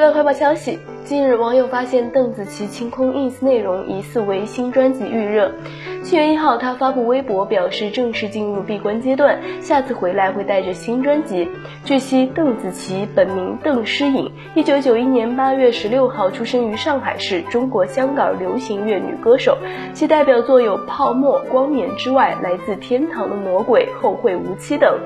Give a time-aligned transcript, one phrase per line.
[0.00, 5.52] 据快报消息，近日网友发现邓紫棋清空 ins 内容，疑似为新专辑预热。
[6.02, 11.46] 七月一号，她发布微博表示正式进入闭关阶段，下次回来会带着新专辑。
[11.84, 19.58] 据悉，邓紫棋本名邓诗颖，一九九一年八月十六号出生于上海市，中国香港流行乐女歌手。
[19.92, 24.98] 其代表作有《泡沫》《光年之外》《来自天堂的魔鬼》《后会无期》等。